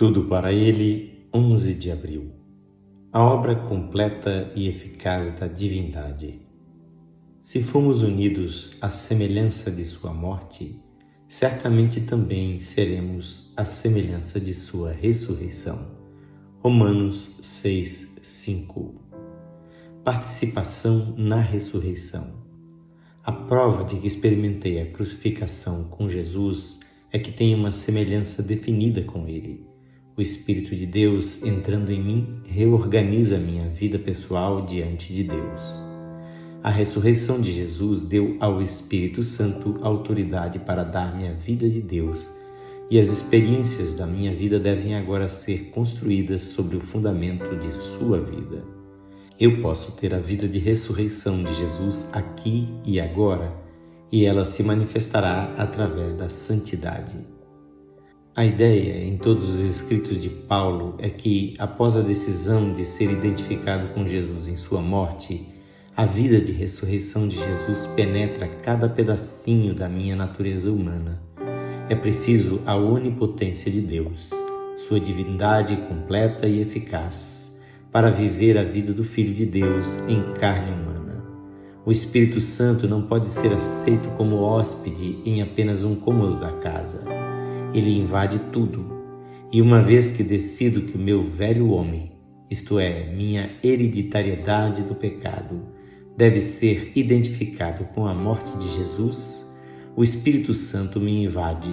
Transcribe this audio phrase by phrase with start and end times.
[0.00, 2.32] Tudo para ele, 11 de abril.
[3.12, 6.40] A obra completa e eficaz da divindade.
[7.42, 10.80] Se fomos unidos à semelhança de sua morte,
[11.28, 15.88] certamente também seremos à semelhança de sua ressurreição.
[16.60, 18.94] Romanos 6, 5.
[20.02, 22.26] Participação na ressurreição.
[23.22, 26.80] A prova de que experimentei a crucificação com Jesus
[27.12, 29.68] é que tenho uma semelhança definida com ele
[30.20, 35.82] o Espírito de Deus entrando em mim reorganiza minha vida pessoal diante de Deus.
[36.62, 42.30] A ressurreição de Jesus deu ao Espírito Santo autoridade para dar-me a vida de Deus,
[42.90, 48.20] e as experiências da minha vida devem agora ser construídas sobre o fundamento de sua
[48.20, 48.62] vida.
[49.38, 53.54] Eu posso ter a vida de ressurreição de Jesus aqui e agora,
[54.12, 57.39] e ela se manifestará através da santidade.
[58.40, 63.10] A ideia em todos os escritos de Paulo é que, após a decisão de ser
[63.10, 65.46] identificado com Jesus em sua morte,
[65.94, 71.20] a vida de ressurreição de Jesus penetra cada pedacinho da minha natureza humana.
[71.90, 74.30] É preciso a onipotência de Deus,
[74.88, 77.54] sua divindade completa e eficaz,
[77.92, 81.22] para viver a vida do Filho de Deus em carne humana.
[81.84, 87.19] O Espírito Santo não pode ser aceito como hóspede em apenas um cômodo da casa
[87.72, 88.98] ele invade tudo.
[89.52, 92.12] E uma vez que decido que o meu velho homem,
[92.50, 95.60] isto é, minha hereditariedade do pecado,
[96.16, 99.48] deve ser identificado com a morte de Jesus,
[99.96, 101.68] o Espírito Santo me invade.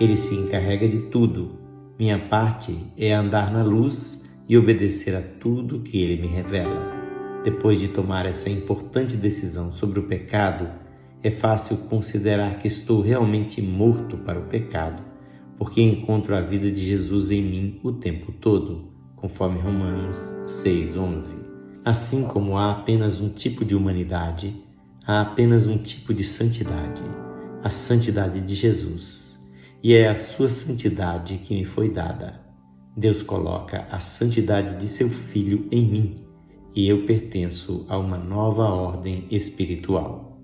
[0.00, 1.58] Ele se encarrega de tudo.
[1.98, 6.92] Minha parte é andar na luz e obedecer a tudo que ele me revela.
[7.44, 10.68] Depois de tomar essa importante decisão sobre o pecado,
[11.22, 15.11] é fácil considerar que estou realmente morto para o pecado
[15.62, 20.18] porque encontro a vida de Jesus em mim o tempo todo, conforme Romanos
[20.48, 21.36] 6:11.
[21.84, 24.60] Assim como há apenas um tipo de humanidade,
[25.06, 27.00] há apenas um tipo de santidade,
[27.62, 29.40] a santidade de Jesus.
[29.80, 32.40] E é a sua santidade que me foi dada.
[32.96, 36.24] Deus coloca a santidade de seu Filho em mim,
[36.74, 40.42] e eu pertenço a uma nova ordem espiritual.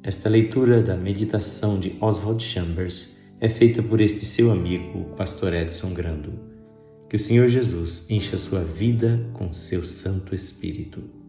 [0.00, 5.92] Esta leitura da meditação de Oswald Chambers é feita por este seu amigo, Pastor Edson
[5.92, 6.32] Grando.
[7.10, 11.21] Que o Senhor Jesus encha sua vida com seu Santo Espírito.